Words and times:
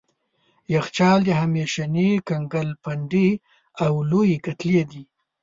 یخچال 0.73 1.19
د 1.25 1.29
همیشني 1.41 2.09
کنګل 2.27 2.69
پنډې 2.83 3.29
او 3.85 3.91
لويې 4.09 4.37
کتلې 4.45 4.83
دي. 4.91 5.03